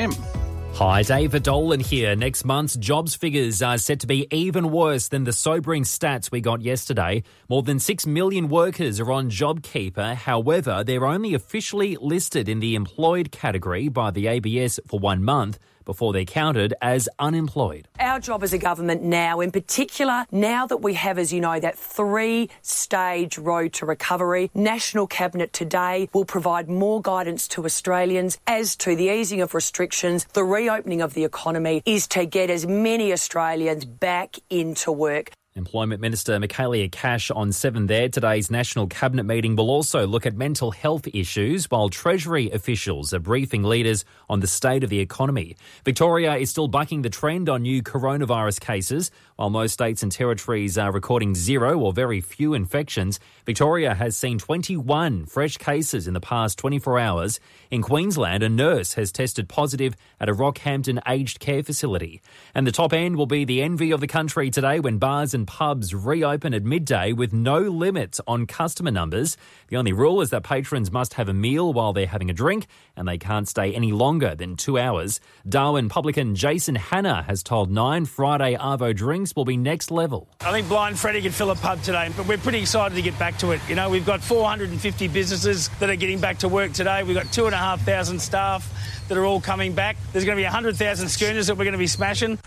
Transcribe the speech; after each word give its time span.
M. 0.00 0.29
Hi, 0.74 1.02
David 1.02 1.42
Dolan 1.42 1.80
here. 1.80 2.16
Next 2.16 2.44
month's 2.44 2.74
jobs 2.76 3.14
figures 3.14 3.60
are 3.60 3.76
set 3.76 4.00
to 4.00 4.06
be 4.06 4.26
even 4.30 4.70
worse 4.70 5.08
than 5.08 5.24
the 5.24 5.32
sobering 5.32 5.82
stats 5.82 6.30
we 6.30 6.40
got 6.40 6.62
yesterday. 6.62 7.22
More 7.50 7.62
than 7.62 7.78
6 7.78 8.06
million 8.06 8.48
workers 8.48 8.98
are 8.98 9.12
on 9.12 9.28
JobKeeper. 9.28 10.14
However, 10.14 10.82
they're 10.82 11.04
only 11.04 11.34
officially 11.34 11.96
listed 12.00 12.48
in 12.48 12.60
the 12.60 12.76
employed 12.76 13.30
category 13.30 13.88
by 13.88 14.10
the 14.10 14.26
ABS 14.28 14.80
for 14.86 14.98
one 14.98 15.22
month 15.22 15.58
before 15.90 16.12
they're 16.12 16.24
counted 16.24 16.72
as 16.80 17.08
unemployed. 17.18 17.88
Our 17.98 18.20
job 18.20 18.44
as 18.44 18.52
a 18.52 18.58
government 18.58 19.02
now, 19.02 19.40
in 19.40 19.50
particular, 19.50 20.24
now 20.30 20.64
that 20.66 20.78
we 20.78 20.94
have, 20.94 21.18
as 21.18 21.32
you 21.32 21.40
know, 21.40 21.58
that 21.58 21.76
three 21.76 22.48
stage 22.62 23.38
road 23.38 23.72
to 23.74 23.86
recovery, 23.86 24.52
National 24.54 25.08
Cabinet 25.08 25.52
today 25.52 26.08
will 26.12 26.24
provide 26.24 26.68
more 26.68 27.02
guidance 27.02 27.48
to 27.48 27.64
Australians 27.64 28.38
as 28.46 28.76
to 28.76 28.94
the 28.94 29.08
easing 29.08 29.40
of 29.40 29.52
restrictions, 29.52 30.26
the 30.32 30.44
reopening 30.60 31.00
of 31.00 31.14
the 31.14 31.24
economy, 31.24 31.82
is 31.86 32.06
to 32.08 32.26
get 32.26 32.50
as 32.50 32.66
many 32.66 33.12
Australians 33.12 33.84
back 33.86 34.36
into 34.50 34.92
work. 34.92 35.30
Employment 35.56 36.00
Minister 36.00 36.38
Michaelia 36.38 36.88
Cash 36.92 37.28
on 37.32 37.50
7 37.50 37.88
there. 37.88 38.08
Today's 38.08 38.52
National 38.52 38.86
Cabinet 38.86 39.24
meeting 39.24 39.56
will 39.56 39.68
also 39.68 40.06
look 40.06 40.24
at 40.24 40.36
mental 40.36 40.70
health 40.70 41.08
issues 41.12 41.68
while 41.68 41.88
Treasury 41.88 42.48
officials 42.52 43.12
are 43.12 43.18
briefing 43.18 43.64
leaders 43.64 44.04
on 44.28 44.38
the 44.38 44.46
state 44.46 44.84
of 44.84 44.90
the 44.90 45.00
economy. 45.00 45.56
Victoria 45.84 46.36
is 46.36 46.50
still 46.50 46.68
bucking 46.68 47.02
the 47.02 47.10
trend 47.10 47.48
on 47.48 47.62
new 47.62 47.82
coronavirus 47.82 48.60
cases. 48.60 49.10
While 49.34 49.50
most 49.50 49.72
states 49.72 50.04
and 50.04 50.12
territories 50.12 50.78
are 50.78 50.92
recording 50.92 51.34
zero 51.34 51.76
or 51.80 51.92
very 51.92 52.20
few 52.20 52.54
infections, 52.54 53.18
Victoria 53.44 53.94
has 53.94 54.16
seen 54.16 54.38
21 54.38 55.26
fresh 55.26 55.56
cases 55.56 56.06
in 56.06 56.14
the 56.14 56.20
past 56.20 56.58
24 56.58 57.00
hours. 57.00 57.40
In 57.72 57.82
Queensland, 57.82 58.44
a 58.44 58.48
nurse 58.48 58.92
has 58.92 59.10
tested 59.10 59.48
positive 59.48 59.96
at 60.20 60.28
a 60.28 60.34
Rockhampton 60.34 61.00
aged 61.08 61.40
care 61.40 61.64
facility. 61.64 62.22
And 62.54 62.68
the 62.68 62.72
top 62.72 62.92
end 62.92 63.16
will 63.16 63.26
be 63.26 63.44
the 63.44 63.62
envy 63.62 63.90
of 63.90 64.00
the 64.00 64.06
country 64.06 64.48
today 64.50 64.78
when 64.78 64.98
bars 64.98 65.34
and 65.34 65.40
pubs 65.50 65.92
reopen 65.92 66.54
at 66.54 66.62
midday 66.62 67.12
with 67.12 67.32
no 67.32 67.58
limits 67.58 68.20
on 68.28 68.46
customer 68.46 68.92
numbers. 68.92 69.36
The 69.66 69.78
only 69.78 69.92
rule 69.92 70.20
is 70.20 70.30
that 70.30 70.44
patrons 70.44 70.92
must 70.92 71.14
have 71.14 71.28
a 71.28 71.32
meal 71.34 71.72
while 71.72 71.92
they're 71.92 72.06
having 72.06 72.30
a 72.30 72.32
drink 72.32 72.68
and 72.96 73.08
they 73.08 73.18
can't 73.18 73.48
stay 73.48 73.74
any 73.74 73.90
longer 73.90 74.36
than 74.36 74.54
two 74.54 74.78
hours. 74.78 75.18
Darwin 75.48 75.88
publican 75.88 76.36
Jason 76.36 76.76
Hanna 76.76 77.24
has 77.24 77.42
told 77.42 77.68
Nine 77.68 78.04
Friday 78.04 78.56
Arvo 78.56 78.94
drinks 78.94 79.34
will 79.34 79.44
be 79.44 79.56
next 79.56 79.90
level. 79.90 80.28
I 80.40 80.52
think 80.52 80.68
Blind 80.68 81.00
Freddy 81.00 81.20
could 81.20 81.34
fill 81.34 81.50
a 81.50 81.56
pub 81.56 81.82
today, 81.82 82.10
but 82.16 82.28
we're 82.28 82.38
pretty 82.38 82.60
excited 82.60 82.94
to 82.94 83.02
get 83.02 83.18
back 83.18 83.36
to 83.38 83.50
it. 83.50 83.60
You 83.68 83.74
know, 83.74 83.90
we've 83.90 84.06
got 84.06 84.22
450 84.22 85.08
businesses 85.08 85.68
that 85.80 85.90
are 85.90 85.96
getting 85.96 86.20
back 86.20 86.38
to 86.38 86.48
work 86.48 86.72
today. 86.72 87.02
We've 87.02 87.16
got 87.16 87.32
two 87.32 87.46
and 87.46 87.54
a 87.56 87.58
half 87.58 87.80
thousand 87.80 88.20
staff 88.20 88.72
that 89.08 89.18
are 89.18 89.24
all 89.24 89.40
coming 89.40 89.72
back. 89.72 89.96
There's 90.12 90.24
going 90.24 90.36
to 90.36 90.40
be 90.40 90.44
100,000 90.44 91.08
schooners 91.08 91.48
that 91.48 91.56
we're 91.56 91.64
going 91.64 91.72
to 91.72 91.78
be 91.78 91.88
smashing. 91.88 92.38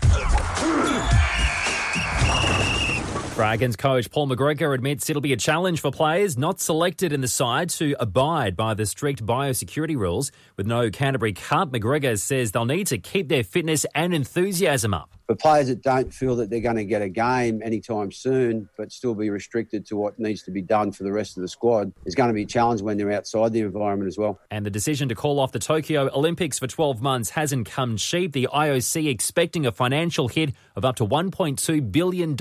Dragons 3.34 3.74
coach 3.74 4.12
Paul 4.12 4.28
McGregor 4.28 4.76
admits 4.76 5.10
it'll 5.10 5.20
be 5.20 5.32
a 5.32 5.36
challenge 5.36 5.80
for 5.80 5.90
players 5.90 6.38
not 6.38 6.60
selected 6.60 7.12
in 7.12 7.20
the 7.20 7.26
side 7.26 7.68
to 7.70 7.96
abide 7.98 8.54
by 8.54 8.74
the 8.74 8.86
strict 8.86 9.26
biosecurity 9.26 9.96
rules. 9.96 10.30
With 10.56 10.68
no 10.68 10.88
Canterbury 10.88 11.32
Cup, 11.32 11.72
McGregor 11.72 12.16
says 12.16 12.52
they'll 12.52 12.64
need 12.64 12.86
to 12.86 12.98
keep 12.98 13.28
their 13.28 13.42
fitness 13.42 13.84
and 13.92 14.14
enthusiasm 14.14 14.94
up. 14.94 15.10
For 15.26 15.34
players 15.34 15.68
that 15.68 15.82
don't 15.82 16.12
feel 16.12 16.36
that 16.36 16.50
they're 16.50 16.60
going 16.60 16.76
to 16.76 16.84
get 16.84 17.00
a 17.00 17.08
game 17.08 17.62
anytime 17.64 18.12
soon, 18.12 18.68
but 18.76 18.92
still 18.92 19.14
be 19.14 19.30
restricted 19.30 19.86
to 19.86 19.96
what 19.96 20.18
needs 20.18 20.42
to 20.42 20.50
be 20.50 20.60
done 20.60 20.92
for 20.92 21.02
the 21.02 21.10
rest 21.10 21.38
of 21.38 21.40
the 21.40 21.48
squad, 21.48 21.92
is 22.04 22.14
going 22.14 22.28
to 22.28 22.34
be 22.34 22.42
a 22.42 22.46
challenge 22.46 22.82
when 22.82 22.98
they're 22.98 23.10
outside 23.10 23.52
the 23.52 23.60
environment 23.60 24.06
as 24.06 24.18
well. 24.18 24.38
And 24.50 24.66
the 24.66 24.70
decision 24.70 25.08
to 25.08 25.14
call 25.14 25.40
off 25.40 25.50
the 25.50 25.58
Tokyo 25.58 26.10
Olympics 26.14 26.58
for 26.58 26.66
12 26.66 27.00
months 27.00 27.30
hasn't 27.30 27.66
come 27.68 27.96
cheap. 27.96 28.32
The 28.32 28.48
IOC 28.52 29.08
expecting 29.08 29.64
a 29.64 29.72
financial 29.72 30.28
hit 30.28 30.52
of 30.76 30.84
up 30.84 30.96
to 30.96 31.06
$1.2 31.06 31.90
billion. 31.90 32.36